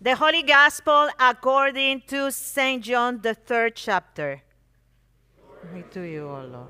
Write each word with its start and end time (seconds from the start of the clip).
The 0.00 0.16
Holy 0.16 0.42
Gospel 0.42 1.08
according 1.18 2.02
to 2.08 2.30
St. 2.30 2.82
John, 2.82 3.20
the 3.22 3.32
third 3.34 3.76
chapter. 3.76 4.42
Glory 5.62 5.84
to 5.92 6.02
you, 6.02 6.28
O 6.28 6.44
Lord. 6.44 6.68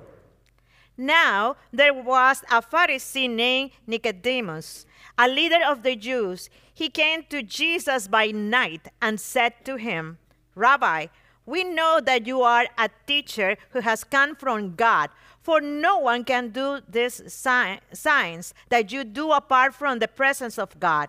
Now 0.97 1.57
there 1.73 1.93
was 1.93 2.43
a 2.51 2.63
Pharisee 2.63 3.29
named 3.29 3.73
Nicodemus, 3.87 4.87
a 5.19 5.27
leader 5.27 5.59
of 5.67 5.83
the 5.83 5.97
Jews. 5.97 6.49
He 6.73 6.89
came 6.89 7.25
to 7.31 7.43
Jesus 7.43 8.07
by 8.07 8.29
night 8.29 8.89
and 9.03 9.19
said 9.19 9.65
to 9.65 9.77
him, 9.77 10.19
Rabbi, 10.55 11.07
we 11.45 11.65
know 11.65 12.01
that 12.05 12.27
you 12.27 12.43
are 12.43 12.67
a 12.79 12.89
teacher 13.07 13.57
who 13.71 13.81
has 13.81 14.05
come 14.05 14.37
from 14.37 14.77
God, 14.77 15.11
for 15.43 15.61
no 15.61 15.99
one 15.99 16.23
can 16.25 16.51
do 16.51 16.81
these 16.89 17.21
signs 17.33 18.55
that 18.69 18.93
you 18.93 19.03
do 19.03 19.33
apart 19.33 19.75
from 19.75 19.99
the 19.99 20.09
presence 20.09 20.59
of 20.59 20.79
God. 20.79 21.09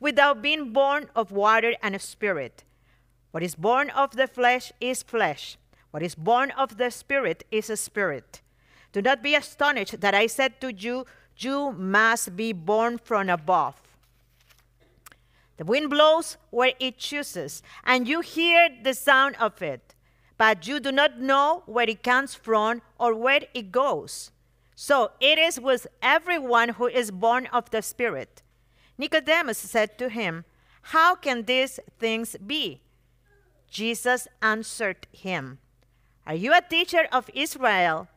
without 0.00 0.42
being 0.42 0.72
born 0.72 1.08
of 1.14 1.30
water 1.30 1.74
and 1.82 1.94
of 1.94 2.02
spirit. 2.02 2.64
What 3.30 3.42
is 3.42 3.54
born 3.54 3.90
of 3.90 4.12
the 4.12 4.26
flesh 4.26 4.72
is 4.80 5.02
flesh. 5.02 5.56
What 5.90 6.02
is 6.02 6.14
born 6.14 6.50
of 6.52 6.76
the 6.76 6.90
spirit 6.90 7.44
is 7.50 7.70
a 7.70 7.76
spirit. 7.76 8.40
Do 8.92 9.02
not 9.02 9.22
be 9.22 9.34
astonished 9.34 10.00
that 10.00 10.14
I 10.14 10.26
said 10.26 10.60
to 10.60 10.72
you, 10.72 11.04
You 11.36 11.72
must 11.72 12.36
be 12.36 12.52
born 12.52 12.98
from 12.98 13.28
above. 13.28 13.80
The 15.56 15.64
wind 15.64 15.90
blows 15.90 16.36
where 16.50 16.72
it 16.80 16.98
chooses, 16.98 17.62
and 17.84 18.08
you 18.08 18.20
hear 18.20 18.68
the 18.82 18.94
sound 18.94 19.36
of 19.40 19.62
it, 19.62 19.94
but 20.36 20.66
you 20.66 20.80
do 20.80 20.90
not 20.90 21.20
know 21.20 21.62
where 21.66 21.88
it 21.88 22.02
comes 22.02 22.34
from 22.34 22.82
or 22.98 23.14
where 23.14 23.42
it 23.54 23.70
goes. 23.70 24.32
So 24.74 25.12
it 25.20 25.38
is 25.38 25.60
with 25.60 25.86
everyone 26.02 26.70
who 26.70 26.86
is 26.86 27.10
born 27.10 27.46
of 27.52 27.70
the 27.70 27.82
Spirit. 27.82 28.42
Nicodemus 28.96 29.58
said 29.58 29.98
to 29.98 30.08
him, 30.08 30.44
How 30.82 31.14
can 31.14 31.44
these 31.44 31.80
things 31.98 32.36
be? 32.44 32.80
Jesus 33.68 34.28
answered 34.40 35.06
him, 35.12 35.58
Are 36.26 36.34
you 36.34 36.52
a 36.52 36.62
teacher 36.62 37.08
of 37.10 37.28
Israel, 37.34 38.08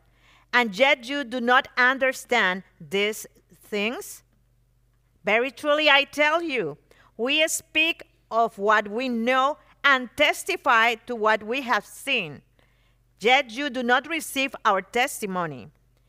and 0.52 0.76
yet 0.76 1.08
you 1.08 1.24
do 1.24 1.40
not 1.40 1.68
understand 1.76 2.62
these 2.80 3.26
things? 3.62 4.22
Very 5.24 5.50
truly 5.50 5.90
I 5.90 6.04
tell 6.04 6.42
you, 6.42 6.78
we 7.16 7.46
speak 7.48 8.04
of 8.30 8.58
what 8.58 8.88
we 8.88 9.08
know 9.08 9.58
and 9.82 10.08
testify 10.16 10.94
to 11.06 11.16
what 11.16 11.42
we 11.42 11.62
have 11.62 11.84
seen. 11.84 12.42
Yet 13.20 13.50
you 13.50 13.68
do 13.68 13.82
not 13.82 14.08
receive 14.08 14.54
our 14.64 14.80
testimony. 14.80 15.70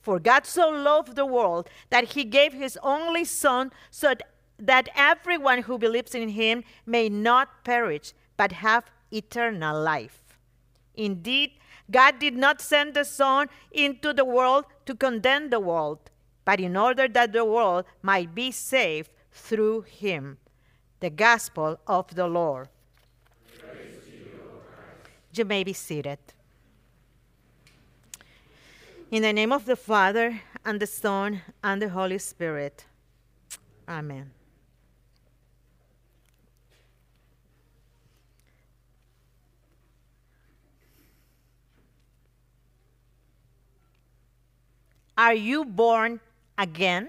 For 0.00 0.18
God 0.18 0.46
so 0.46 0.68
loved 0.68 1.14
the 1.14 1.26
world 1.26 1.68
that 1.90 2.12
he 2.12 2.24
gave 2.24 2.52
his 2.52 2.78
only 2.82 3.24
Son, 3.24 3.70
so 3.90 4.14
that 4.58 4.88
everyone 4.94 5.62
who 5.62 5.78
believes 5.78 6.14
in 6.14 6.30
him 6.30 6.64
may 6.86 7.08
not 7.08 7.64
perish, 7.64 8.12
but 8.36 8.52
have 8.52 8.90
eternal 9.10 9.80
life. 9.80 10.22
Indeed, 10.94 11.52
God 11.90 12.18
did 12.18 12.36
not 12.36 12.60
send 12.60 12.94
the 12.94 13.04
Son 13.04 13.48
into 13.72 14.12
the 14.12 14.24
world 14.24 14.64
to 14.86 14.94
condemn 14.94 15.50
the 15.50 15.60
world, 15.60 15.98
but 16.44 16.60
in 16.60 16.76
order 16.76 17.08
that 17.08 17.32
the 17.32 17.44
world 17.44 17.84
might 18.02 18.34
be 18.34 18.50
saved 18.50 19.10
through 19.32 19.82
him. 19.82 20.38
The 21.00 21.10
gospel 21.10 21.80
of 21.86 22.14
the 22.14 22.26
Lord. 22.26 22.68
You, 23.62 23.70
you 25.32 25.44
may 25.44 25.64
be 25.64 25.72
seated. 25.72 26.18
In 29.10 29.22
the 29.22 29.32
name 29.32 29.52
of 29.52 29.64
the 29.64 29.74
Father, 29.74 30.40
and 30.64 30.78
the 30.78 30.86
Son, 30.86 31.42
and 31.64 31.82
the 31.82 31.88
Holy 31.88 32.18
Spirit. 32.18 32.84
Amen. 33.88 34.30
Are 45.18 45.34
you 45.34 45.64
born 45.64 46.20
again? 46.56 47.08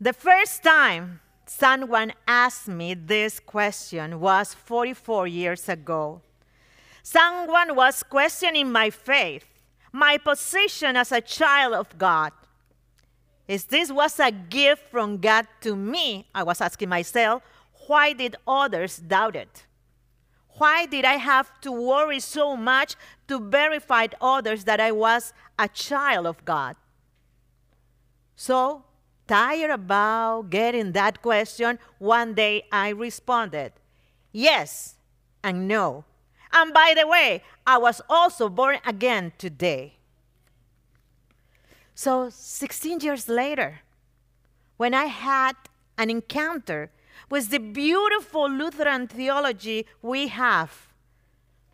The 0.00 0.12
first 0.12 0.64
time 0.64 1.20
someone 1.46 2.12
asked 2.26 2.66
me 2.66 2.94
this 2.94 3.38
question 3.38 4.18
was 4.18 4.54
44 4.54 5.28
years 5.28 5.68
ago. 5.68 6.20
Someone 7.02 7.74
was 7.74 8.02
questioning 8.02 8.70
my 8.70 8.90
faith, 8.90 9.44
my 9.92 10.18
position 10.18 10.96
as 10.96 11.12
a 11.12 11.20
child 11.20 11.74
of 11.74 11.98
God. 11.98 12.32
If 13.48 13.68
this 13.68 13.90
was 13.90 14.18
a 14.20 14.30
gift 14.30 14.90
from 14.90 15.18
God 15.18 15.46
to 15.62 15.74
me, 15.74 16.26
I 16.34 16.44
was 16.44 16.60
asking 16.60 16.88
myself, 16.88 17.42
why 17.86 18.12
did 18.12 18.36
others 18.46 18.98
doubt 18.98 19.36
it? 19.36 19.66
Why 20.58 20.86
did 20.86 21.04
I 21.04 21.14
have 21.14 21.60
to 21.62 21.72
worry 21.72 22.20
so 22.20 22.56
much 22.56 22.94
to 23.26 23.40
verify 23.40 24.06
others 24.20 24.64
that 24.64 24.80
I 24.80 24.92
was 24.92 25.32
a 25.58 25.68
child 25.68 26.26
of 26.26 26.44
God? 26.44 26.76
So, 28.36 28.84
tired 29.26 29.70
about 29.70 30.50
getting 30.50 30.92
that 30.92 31.20
question, 31.20 31.78
one 31.98 32.34
day 32.34 32.64
I 32.70 32.90
responded, 32.90 33.72
yes 34.30 34.96
and 35.42 35.66
no. 35.66 36.04
And 36.52 36.72
by 36.72 36.94
the 36.96 37.06
way, 37.06 37.42
I 37.66 37.78
was 37.78 38.00
also 38.08 38.48
born 38.48 38.78
again 38.84 39.32
today. 39.38 39.94
So, 41.94 42.30
16 42.30 43.00
years 43.00 43.28
later, 43.28 43.80
when 44.76 44.94
I 44.94 45.06
had 45.06 45.56
an 45.96 46.10
encounter 46.10 46.90
with 47.30 47.50
the 47.50 47.58
beautiful 47.58 48.50
Lutheran 48.50 49.06
theology 49.06 49.86
we 50.02 50.28
have, 50.28 50.88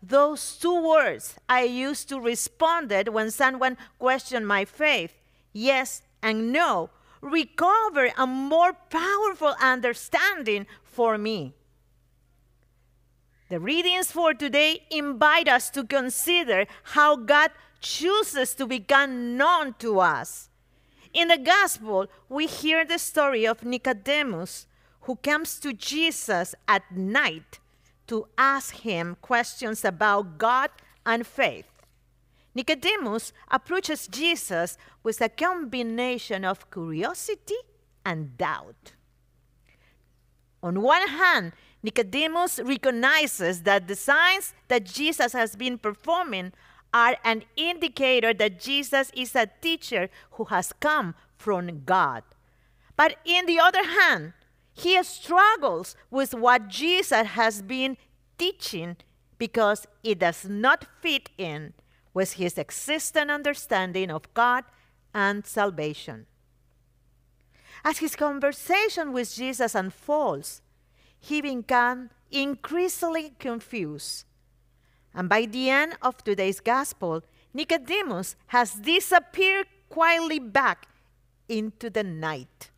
those 0.01 0.55
two 0.57 0.87
words 0.87 1.35
I 1.49 1.63
used 1.63 2.07
to 2.09 2.19
respond 2.19 2.91
it 2.91 3.11
when 3.11 3.31
someone 3.31 3.77
questioned 3.97 4.47
my 4.47 4.65
faith, 4.65 5.13
yes 5.51 6.01
and 6.21 6.53
no, 6.53 6.89
recover 7.21 8.11
a 8.17 8.27
more 8.27 8.73
powerful 8.73 9.55
understanding 9.61 10.67
for 10.83 11.17
me. 11.17 11.53
The 13.49 13.59
readings 13.59 14.11
for 14.11 14.35
today 14.35 14.85
invite 14.91 15.47
us 15.47 15.71
to 15.71 15.83
consider 15.83 16.67
how 16.83 17.15
God 17.15 17.49
chooses 17.81 18.53
to 18.53 18.67
become 18.67 19.37
known 19.37 19.73
to 19.79 19.99
us. 19.99 20.49
In 21.13 21.29
the 21.29 21.37
gospel, 21.39 22.05
we 22.29 22.45
hear 22.45 22.85
the 22.85 22.99
story 22.99 23.47
of 23.47 23.65
Nicodemus, 23.65 24.67
who 25.01 25.15
comes 25.15 25.59
to 25.61 25.73
Jesus 25.73 26.53
at 26.67 26.83
night 26.91 27.59
to 28.05 28.27
ask 28.37 28.75
him 28.75 29.17
questions 29.19 29.83
about 29.83 30.37
God 30.37 30.69
and 31.03 31.25
faith. 31.25 31.65
Nicodemus 32.53 33.33
approaches 33.49 34.07
Jesus 34.07 34.77
with 35.01 35.21
a 35.21 35.29
combination 35.29 36.45
of 36.45 36.69
curiosity 36.69 37.57
and 38.05 38.37
doubt. 38.37 38.93
On 40.61 40.81
one 40.81 41.07
hand, 41.07 41.53
Nicodemus 41.81 42.59
recognizes 42.63 43.63
that 43.63 43.87
the 43.87 43.95
signs 43.95 44.53
that 44.67 44.85
Jesus 44.85 45.33
has 45.33 45.55
been 45.55 45.77
performing 45.77 46.51
are 46.93 47.17
an 47.23 47.43
indicator 47.55 48.33
that 48.33 48.59
Jesus 48.59 49.11
is 49.15 49.35
a 49.35 49.49
teacher 49.61 50.09
who 50.31 50.45
has 50.45 50.73
come 50.79 51.15
from 51.37 51.83
God. 51.85 52.23
But 52.95 53.17
in 53.23 53.45
the 53.45 53.59
other 53.59 53.83
hand, 53.83 54.33
he 54.73 55.01
struggles 55.03 55.95
with 56.09 56.33
what 56.33 56.67
Jesus 56.67 57.27
has 57.27 57.61
been 57.61 57.97
teaching 58.37 58.97
because 59.37 59.87
it 60.03 60.19
does 60.19 60.45
not 60.45 60.85
fit 61.01 61.29
in 61.37 61.73
with 62.13 62.33
his 62.33 62.57
existing 62.57 63.29
understanding 63.29 64.09
of 64.09 64.33
God 64.33 64.65
and 65.13 65.45
salvation. 65.45 66.25
As 67.83 67.99
his 67.99 68.15
conversation 68.15 69.13
with 69.13 69.33
Jesus 69.33 69.75
unfolds, 69.75 70.61
he 71.19 71.41
becomes 71.41 72.09
increasingly 72.31 73.33
confused. 73.39 74.25
And 75.13 75.27
by 75.27 75.45
the 75.45 75.69
end 75.69 75.97
of 76.01 76.23
today's 76.23 76.59
gospel, 76.59 77.23
Nicodemus 77.53 78.35
has 78.47 78.73
disappeared 78.73 79.67
quietly 79.89 80.39
back 80.39 80.87
into 81.47 81.89
the 81.89 82.03
night. 82.03 82.69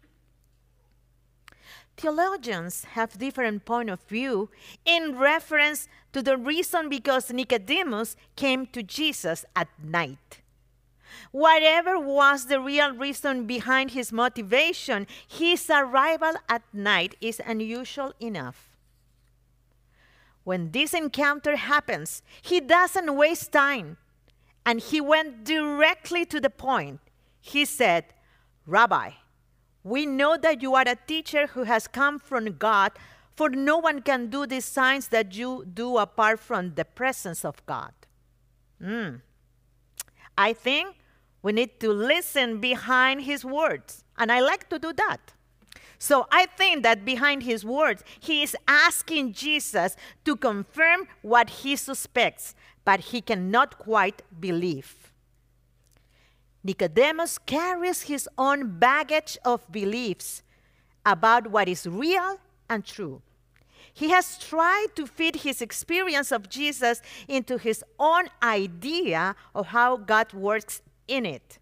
Theologians 1.98 2.86
have 2.86 3.18
different 3.18 3.66
point 3.66 3.90
of 3.90 4.02
view 4.04 4.50
in 4.86 5.20
reference 5.20 5.88
to 6.14 6.24
the 6.24 6.38
reason 6.38 6.90
because 6.90 7.32
Nicodemus 7.32 8.16
came 8.36 8.66
to 8.68 8.82
Jesus 8.82 9.46
at 9.56 9.68
night. 9.84 10.41
Whatever 11.32 12.00
was 12.00 12.46
the 12.46 12.60
real 12.60 12.92
reason 12.94 13.46
behind 13.46 13.92
his 13.92 14.12
motivation, 14.12 15.08
his 15.28 15.70
arrival 15.70 16.34
at 16.50 16.64
night 16.74 17.16
is 17.22 17.42
unusual 17.46 18.14
enough. 18.20 18.78
When 20.44 20.72
this 20.72 20.94
encounter 20.94 21.56
happens, 21.56 22.24
he 22.42 22.60
doesn't 22.60 23.16
waste 23.16 23.52
time 23.52 23.98
and 24.66 24.80
he 24.80 25.00
went 25.02 25.44
directly 25.44 26.26
to 26.26 26.40
the 26.40 26.50
point. 26.50 27.00
He 27.40 27.66
said, 27.66 28.06
Rabbi, 28.66 29.12
we 29.84 30.06
know 30.06 30.38
that 30.38 30.62
you 30.62 30.76
are 30.76 30.88
a 30.88 30.96
teacher 30.96 31.48
who 31.48 31.64
has 31.64 31.88
come 31.88 32.20
from 32.20 32.58
God, 32.58 32.92
for 33.36 33.50
no 33.50 33.78
one 33.78 34.02
can 34.02 34.30
do 34.30 34.46
these 34.46 34.66
signs 34.66 35.08
that 35.08 35.36
you 35.36 35.66
do 35.66 35.98
apart 35.98 36.40
from 36.40 36.76
the 36.76 36.86
presence 36.86 37.44
of 37.44 37.66
God. 37.66 37.94
Mm. 38.82 39.22
I 40.38 40.54
think 40.54 40.96
we 41.42 41.52
need 41.52 41.80
to 41.80 41.92
listen 41.92 42.60
behind 42.60 43.22
his 43.22 43.44
words, 43.44 44.04
and 44.18 44.32
I 44.32 44.40
like 44.42 44.70
to 44.70 44.80
do 44.80 44.94
that. 44.94 45.34
So 45.98 46.28
I 46.32 46.48
think 46.48 46.82
that 46.84 47.06
behind 47.06 47.44
his 47.44 47.64
words, 47.64 48.04
he 48.20 48.42
is 48.42 48.56
asking 48.68 49.34
Jesus 49.34 49.96
to 50.26 50.36
confirm 50.36 51.08
what 51.22 51.50
he 51.50 51.76
suspects, 51.76 52.56
but 52.84 53.00
he 53.00 53.22
cannot 53.22 53.78
quite 53.78 54.24
believe. 54.40 55.14
Nicodemus 56.64 57.38
carries 57.38 58.04
his 58.04 58.28
own 58.38 58.80
baggage 58.80 59.38
of 59.46 59.72
beliefs 59.72 60.44
about 61.06 61.48
what 61.48 61.68
is 61.68 61.88
real 61.88 62.40
and 62.70 62.86
true. 62.86 63.22
He 63.94 64.10
has 64.10 64.38
tried 64.38 64.88
to 64.96 65.06
fit 65.06 65.38
his 65.38 65.62
experience 65.62 66.32
of 66.32 66.50
Jesus 66.50 67.02
into 67.28 67.58
his 67.58 67.84
own 68.00 68.26
idea 68.42 69.36
of 69.54 69.68
how 69.68 69.98
God 69.98 70.34
works 70.34 70.82
in 71.12 71.26
it. 71.26 71.60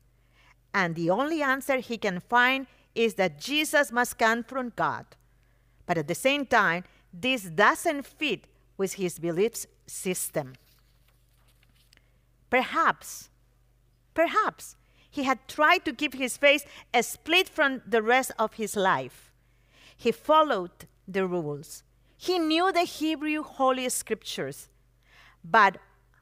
And 0.73 0.95
the 0.95 1.09
only 1.09 1.41
answer 1.41 1.77
he 1.77 1.97
can 1.97 2.19
find 2.19 2.67
is 2.93 3.15
that 3.15 3.39
Jesus 3.39 3.91
must 3.91 4.19
come 4.19 4.43
from 4.43 4.71
God. 4.75 5.05
But 5.87 5.97
at 5.97 6.07
the 6.07 6.15
same 6.15 6.45
time, 6.45 6.83
this 7.11 7.43
doesn't 7.43 8.05
fit 8.05 8.45
with 8.77 8.93
his 8.93 9.17
belief 9.17 9.65
system. 9.87 10.53
Perhaps, 12.49 13.29
perhaps 14.13 14.75
he 15.09 15.23
had 15.23 15.47
tried 15.47 15.85
to 15.85 15.93
keep 15.93 16.13
his 16.13 16.37
face 16.37 16.65
split 17.01 17.49
from 17.49 17.81
the 17.87 18.01
rest 18.01 18.31
of 18.37 18.53
his 18.53 18.75
life. 18.75 19.31
He 19.97 20.11
followed 20.11 20.85
the 21.07 21.25
rules. 21.25 21.83
He 22.17 22.37
knew 22.37 22.71
the 22.71 22.83
Hebrew 22.83 23.41
Holy 23.43 23.89
Scriptures. 23.89 24.69
But 25.43 25.77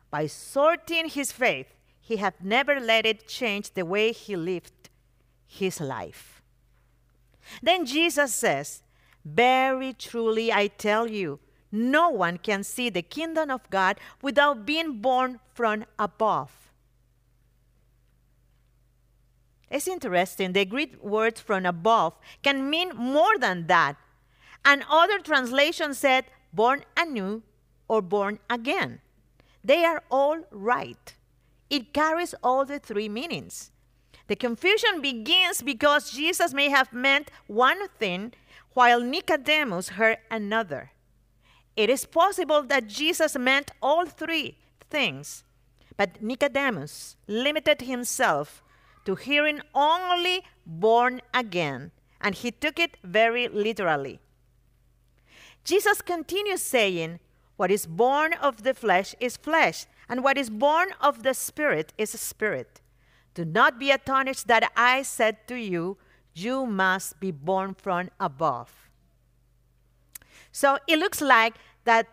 by 0.10 0.28
sorting 0.28 1.10
his 1.10 1.32
faith, 1.32 1.68
he 2.08 2.16
had 2.16 2.36
never 2.42 2.80
let 2.80 3.06
it 3.06 3.28
change 3.28 3.74
the 3.74 3.86
way 3.86 4.14
he 4.14 4.34
lived 4.34 4.90
his 5.46 5.82
life. 5.82 6.42
Then 7.62 7.86
Jesus 7.86 8.34
says, 8.34 8.82
Very 9.26 9.92
truly 9.92 10.50
I 10.54 10.68
tell 10.68 11.10
you, 11.10 11.40
no 11.70 12.10
one 12.10 12.38
can 12.38 12.64
see 12.64 12.90
the 12.90 13.02
kingdom 13.02 13.52
of 13.52 13.70
God 13.70 14.00
without 14.22 14.66
being 14.66 15.02
born 15.02 15.42
from 15.54 15.84
above. 16.00 16.72
It's 19.70 19.90
interesting. 19.90 20.54
The 20.54 20.64
Greek 20.64 21.04
word 21.04 21.38
from 21.38 21.66
above 21.66 22.14
can 22.42 22.70
mean 22.70 22.96
more 22.96 23.38
than 23.38 23.68
that. 23.68 23.98
And 24.64 24.86
other 24.90 25.20
translations 25.20 25.98
said 25.98 26.24
born 26.54 26.86
anew 26.96 27.44
or 27.90 28.02
born 28.02 28.40
again. 28.50 29.02
They 29.62 29.84
are 29.84 30.02
all 30.10 30.40
right. 30.52 31.14
It 31.70 31.94
carries 31.94 32.34
all 32.44 32.66
the 32.66 32.80
three 32.80 33.10
meanings. 33.10 33.72
The 34.28 34.36
confusion 34.36 35.02
begins 35.02 35.62
because 35.62 36.12
Jesus 36.12 36.54
may 36.54 36.70
have 36.70 36.92
meant 36.92 37.32
one 37.48 37.88
thing 38.00 38.34
while 38.74 39.02
Nicodemus 39.02 39.90
heard 39.90 40.18
another. 40.30 40.92
It 41.76 41.90
is 41.90 42.06
possible 42.06 42.64
that 42.64 42.88
Jesus 42.88 43.38
meant 43.38 43.72
all 43.82 44.06
three 44.06 44.58
things, 44.90 45.44
but 45.96 46.22
Nicodemus 46.22 47.16
limited 47.28 47.82
himself 47.82 48.64
to 49.06 49.16
hearing 49.16 49.62
only 49.74 50.44
born 50.66 51.22
again, 51.34 51.92
and 52.20 52.36
he 52.36 52.52
took 52.52 52.78
it 52.80 52.98
very 53.04 53.48
literally. 53.48 54.20
Jesus 55.64 56.02
continues 56.02 56.62
saying, 56.62 57.20
What 57.56 57.72
is 57.72 57.86
born 57.86 58.34
of 58.34 58.64
the 58.64 58.74
flesh 58.74 59.16
is 59.20 59.38
flesh, 59.38 59.86
and 60.10 60.24
what 60.24 60.38
is 60.38 60.50
born 60.50 60.90
of 61.02 61.24
the 61.24 61.34
Spirit 61.34 61.94
is 61.98 62.14
a 62.14 62.18
spirit. 62.18 62.82
Do 63.34 63.46
not 63.46 63.80
be 63.80 63.92
astonished 63.92 64.48
that 64.48 64.72
I 64.76 65.02
said 65.04 65.48
to 65.48 65.56
you, 65.56 65.98
You 66.34 66.66
must 66.66 67.20
be 67.20 67.32
born 67.32 67.76
from 67.76 68.10
above. 68.20 68.90
So 70.52 70.80
it 70.88 70.98
looks 70.98 71.22
like 71.22 71.56
that 71.84 72.08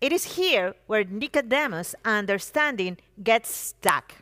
it 0.00 0.12
is 0.12 0.36
here 0.36 0.74
where 0.86 1.04
Nicodemus' 1.04 1.94
understanding 2.04 2.98
gets 3.22 3.54
stuck. 3.54 4.14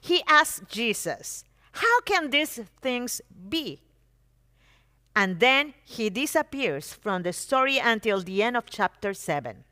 He 0.00 0.22
asks 0.26 0.62
Jesus, 0.68 1.44
How 1.72 2.00
can 2.00 2.30
these 2.30 2.60
things 2.80 3.20
be? 3.48 3.82
And 5.14 5.40
then 5.40 5.74
he 5.84 6.10
disappears 6.10 6.94
from 6.94 7.22
the 7.22 7.32
story 7.32 7.78
until 7.78 8.22
the 8.22 8.42
end 8.42 8.56
of 8.56 8.66
chapter 8.66 9.12
7. 9.12 9.64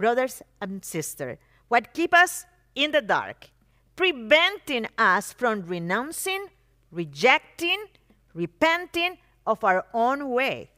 Brothers 0.00 0.40
and 0.62 0.82
sisters, 0.82 1.36
what 1.68 1.92
keep 1.92 2.14
us 2.14 2.46
in 2.74 2.90
the 2.90 3.02
dark, 3.02 3.50
preventing 3.96 4.86
us 4.96 5.34
from 5.34 5.60
renouncing, 5.66 6.46
rejecting, 6.90 7.84
repenting 8.32 9.18
of 9.46 9.62
our 9.62 9.84
own 9.92 10.30
way, 10.30 10.70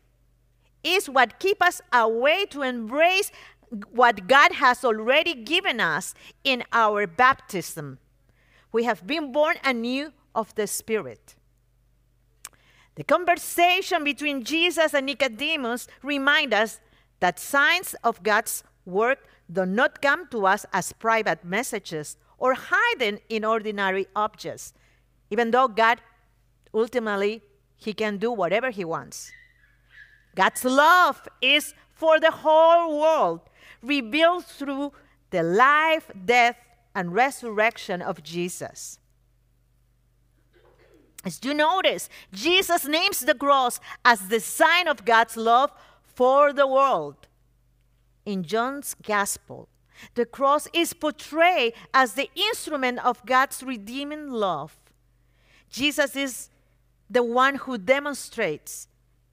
is 0.83 1.09
what 1.09 1.39
keep 1.39 1.63
us 1.63 1.81
away 1.93 2.47
to 2.47 2.63
embrace 2.63 3.31
what 3.93 4.27
God 4.27 4.55
has 4.55 4.85
already 4.85 5.35
given 5.35 5.79
us 5.79 6.15
in 6.43 6.65
our 6.73 7.07
baptism. 7.07 8.01
We 8.73 8.83
have 8.83 9.07
been 9.07 9.31
born 9.31 9.55
anew 9.63 10.13
of 10.35 10.53
the 10.57 10.67
Spirit. 10.67 11.37
The 12.97 13.05
conversation 13.05 14.03
between 14.03 14.43
Jesus 14.43 14.93
and 14.93 15.07
Nicodemus 15.07 15.87
remind 16.03 16.53
us 16.53 16.81
that 17.21 17.39
signs 17.39 17.95
of 18.03 18.25
God's 18.25 18.65
work 18.85 19.27
do 19.51 19.67
not 19.67 20.01
come 20.03 20.27
to 20.29 20.47
us 20.47 20.65
as 20.73 20.93
private 20.93 21.45
messages 21.45 22.17
or 22.39 22.55
hidden 22.55 23.21
in 23.29 23.45
ordinary 23.45 24.07
objects, 24.17 24.73
even 25.31 25.51
though 25.51 25.69
God 25.69 26.01
ultimately 26.75 27.43
he 27.77 27.93
can 27.93 28.17
do 28.19 28.31
whatever 28.33 28.71
he 28.71 28.85
wants. 28.85 29.31
God's 30.35 30.65
love 30.65 31.29
is 31.41 31.75
for 31.93 32.19
the 32.19 32.31
whole 32.31 33.01
world, 33.01 33.41
revealed 33.83 34.45
through 34.45 34.93
the 35.31 35.43
life, 35.43 36.11
death, 36.25 36.57
and 36.95 37.15
resurrection 37.15 38.03
of 38.03 38.23
Jesus. 38.23 38.99
As 41.25 41.39
you 41.43 41.55
notice, 41.55 42.09
Jesus 42.33 42.85
names 42.85 43.21
the 43.21 43.35
cross 43.35 43.79
as 44.05 44.29
the 44.29 44.41
sign 44.41 44.89
of 44.89 45.05
God's 45.05 45.37
love 45.37 45.71
for 46.03 46.53
the 46.53 46.67
world. 46.67 47.29
In 48.25 48.45
John's 48.45 48.95
Gospel, 48.95 49.69
the 50.15 50.27
cross 50.27 50.69
is 50.73 50.93
portrayed 50.93 51.75
as 51.93 52.15
the 52.15 52.31
instrument 52.35 53.05
of 53.05 53.25
God's 53.27 53.63
redeeming 53.63 54.31
love. 54.31 54.77
Jesus 55.69 56.17
is 56.17 56.51
the 57.09 57.23
one 57.23 57.57
who 57.57 57.79
demonstrates 57.79 58.89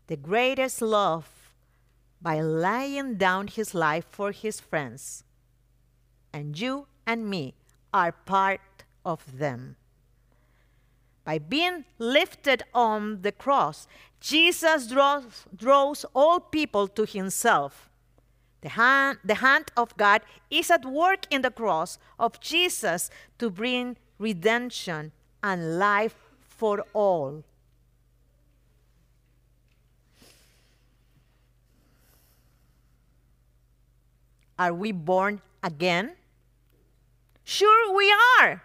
the 0.08 0.18
greatest 0.18 0.82
love 0.82 1.54
by 2.22 2.42
laying 2.42 3.16
down 3.16 3.48
his 3.48 3.74
life 3.74 4.06
for 4.10 4.32
his 4.32 4.60
friends. 4.60 5.24
And 6.34 6.60
you 6.60 6.88
and 7.06 7.30
me 7.30 7.56
are 7.94 8.12
part 8.12 8.62
of 9.06 9.38
them. 9.38 9.76
By 11.24 11.40
being 11.40 11.86
lifted 11.98 12.64
on 12.74 13.22
the 13.22 13.32
cross, 13.32 13.88
Jesus 14.20 14.88
draws, 14.88 15.46
draws 15.56 16.06
all 16.14 16.40
people 16.40 16.88
to 16.90 17.06
himself. 17.06 17.89
The 18.62 18.70
hand, 18.70 19.20
the 19.24 19.36
hand 19.36 19.72
of 19.78 19.96
God 19.96 20.22
is 20.50 20.70
at 20.70 20.86
work 20.86 21.26
in 21.30 21.42
the 21.42 21.52
cross 21.52 21.98
of 22.20 22.40
Jesus 22.40 23.10
to 23.38 23.50
bring 23.50 23.96
redemption 24.18 25.12
and 25.42 25.80
life 25.80 26.16
for 26.42 26.84
all. 26.94 27.44
Are 34.58 34.74
we 34.74 34.92
born 34.92 35.40
again? 35.64 36.12
Sure, 37.46 37.96
we 37.96 38.14
are. 38.42 38.62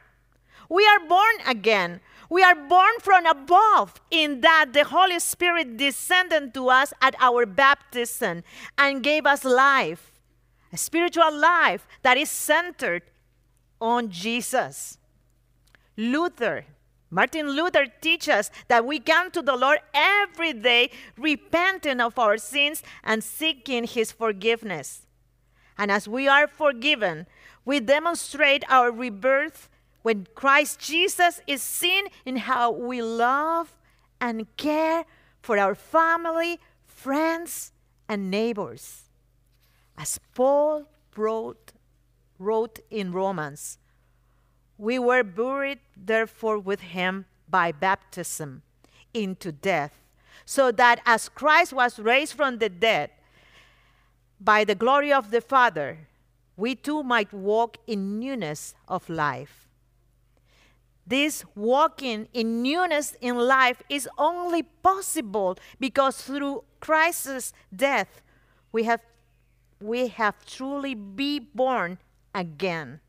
We 0.69 0.85
are 0.87 1.07
born 1.09 1.37
again. 1.47 2.01
We 2.31 2.43
are 2.43 2.55
born 2.55 2.95
from 3.01 3.27
above, 3.27 4.01
in 4.11 4.41
that 4.41 4.73
the 4.73 4.85
Holy 4.85 5.21
Spirit 5.21 5.77
descended 5.77 6.55
to 6.55 6.71
us 6.71 6.93
at 7.01 7.15
our 7.21 7.47
baptism 7.47 8.43
and 8.79 9.03
gave 9.03 9.27
us 9.27 9.45
life, 9.45 10.13
a 10.73 10.77
spiritual 10.77 11.33
life 11.33 11.87
that 12.03 12.17
is 12.17 12.31
centered 12.31 13.03
on 13.81 14.11
Jesus. 14.11 14.99
Luther, 15.97 16.65
Martin 17.11 17.51
Luther 17.51 17.87
teaches 18.01 18.51
that 18.69 18.85
we 18.85 18.99
come 18.99 19.31
to 19.31 19.43
the 19.43 19.57
Lord 19.57 19.79
every 19.93 20.53
day, 20.53 20.91
repenting 21.17 22.01
of 22.01 22.19
our 22.19 22.39
sins 22.39 22.83
and 23.05 23.23
seeking 23.23 23.85
his 23.85 24.11
forgiveness. 24.11 25.07
And 25.79 25.91
as 25.91 26.09
we 26.09 26.27
are 26.27 26.49
forgiven, 26.49 27.27
we 27.65 27.81
demonstrate 27.81 28.65
our 28.69 28.91
rebirth 28.91 29.69
when 30.05 30.27
Christ 30.35 30.79
Jesus 30.81 31.41
is 31.47 31.63
seen 31.63 32.05
in 32.27 32.37
how 32.37 32.71
we 32.71 33.01
love 33.01 33.75
and 34.21 34.47
care 34.59 35.07
for 35.41 35.57
our 35.59 35.75
family, 35.75 36.61
friends, 36.87 37.73
and 38.07 38.31
neighbors. 38.31 39.05
As 39.97 40.21
Paul 40.35 40.85
wrote, 41.17 41.73
wrote 42.39 42.81
in 42.91 43.13
Romans, 43.13 43.79
we 44.77 44.99
were 44.99 45.25
buried, 45.25 45.79
therefore, 45.97 46.59
with 46.59 46.81
him 46.81 47.25
by 47.49 47.73
baptism 47.73 48.61
into 49.15 49.53
death, 49.53 49.99
so 50.45 50.71
that 50.71 51.01
as 51.07 51.31
Christ 51.31 51.73
was 51.73 51.99
raised 51.99 52.35
from 52.35 52.59
the 52.59 52.69
dead 52.69 53.09
by 54.39 54.65
the 54.65 54.75
glory 54.75 55.15
of 55.15 55.31
the 55.31 55.41
Father, 55.41 55.97
we 56.59 56.75
too 56.75 57.03
might 57.03 57.33
walk 57.33 57.79
in 57.87 58.19
newness 58.19 58.75
of 58.87 59.09
life. 59.09 59.64
This 61.07 61.45
walking 61.55 62.29
in 62.33 62.63
newness 62.63 63.17
in 63.21 63.37
life 63.37 63.83
is 63.89 64.09
only 64.17 64.63
possible 64.63 65.57
because 65.79 66.17
through 66.23 66.65
Christ's 66.81 67.53
death, 67.75 68.23
we 68.73 68.85
have, 68.85 69.01
we 69.81 70.09
have 70.09 70.47
truly 70.47 70.95
been 70.95 71.49
born 71.55 71.99
again. 72.35 73.01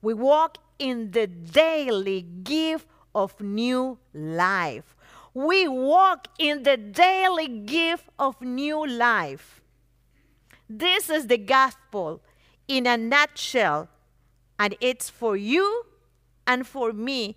We 0.00 0.14
walk 0.14 0.58
in 0.78 1.10
the 1.10 1.26
daily 1.26 2.22
gift 2.22 2.86
of 3.14 3.38
new 3.40 3.98
life. 4.14 4.96
We 5.34 5.68
walk 5.68 6.28
in 6.38 6.62
the 6.62 6.76
daily 6.76 7.48
gift 7.48 8.08
of 8.18 8.40
new 8.40 8.86
life. 8.86 9.60
This 10.68 11.10
is 11.10 11.26
the 11.26 11.38
gospel 11.38 12.22
in 12.66 12.86
a 12.86 12.96
nutshell, 12.96 13.88
and 14.58 14.74
it's 14.80 15.10
for 15.10 15.36
you 15.36 15.84
and 16.46 16.66
for 16.66 16.92
me 16.92 17.36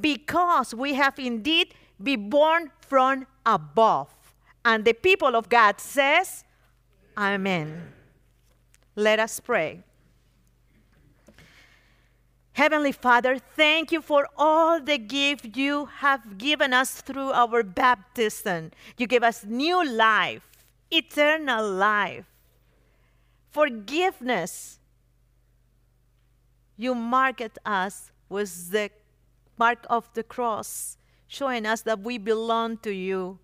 because 0.00 0.74
we 0.74 0.94
have 0.94 1.18
indeed 1.18 1.74
been 2.02 2.28
born 2.28 2.70
from 2.80 3.26
above. 3.46 4.08
And 4.64 4.84
the 4.84 4.92
people 4.92 5.34
of 5.34 5.48
God 5.48 5.80
says, 5.80 6.44
Amen. 7.16 7.92
Let 8.94 9.18
us 9.18 9.40
pray. 9.40 9.82
Heavenly 12.52 12.90
Father, 12.90 13.38
thank 13.38 13.92
you 13.92 14.02
for 14.02 14.28
all 14.36 14.80
the 14.80 14.98
gift 14.98 15.56
you 15.56 15.86
have 15.86 16.38
given 16.38 16.72
us 16.72 17.00
through 17.00 17.30
our 17.30 17.62
baptism. 17.62 18.72
You 18.96 19.06
gave 19.06 19.22
us 19.22 19.44
new 19.44 19.88
life, 19.88 20.42
eternal 20.90 21.70
life, 21.70 22.26
forgiveness. 23.50 24.80
You 26.76 26.96
marked 26.96 27.58
us 27.64 28.10
with 28.28 28.70
the 28.70 28.90
mark 29.58 29.84
of 29.90 30.12
the 30.14 30.22
cross, 30.22 30.96
showing 31.26 31.66
us 31.66 31.82
that 31.82 32.00
we 32.00 32.18
belong 32.18 32.76
to 32.78 32.92
you. 32.92 33.38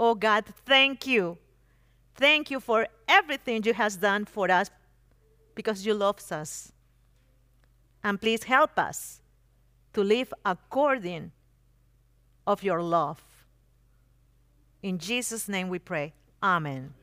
Oh 0.00 0.14
God, 0.14 0.44
thank 0.66 1.06
you. 1.06 1.38
Thank 2.14 2.50
you 2.50 2.60
for 2.60 2.86
everything 3.08 3.62
you 3.64 3.74
have 3.74 4.00
done 4.00 4.24
for 4.24 4.50
us 4.50 4.70
because 5.54 5.86
you 5.86 5.94
love 5.94 6.20
us. 6.30 6.72
And 8.02 8.20
please 8.20 8.44
help 8.44 8.78
us 8.78 9.20
to 9.92 10.02
live 10.02 10.32
according 10.44 11.32
of 12.46 12.62
your 12.62 12.82
love. 12.82 13.20
In 14.82 14.98
Jesus' 14.98 15.48
name 15.48 15.68
we 15.68 15.78
pray. 15.78 16.12
Amen. 16.42 16.94